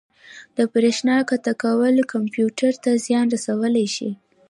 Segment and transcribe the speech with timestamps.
[0.57, 4.09] د بریښنا قطع کول کمپیوټر ته زیان رسولی شي.